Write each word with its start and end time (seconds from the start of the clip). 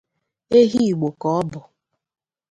Ehi 0.57 0.79
Igbo 0.91 1.07
ka 1.21 1.27
ọ 1.39 1.39
bụ. 1.51 1.59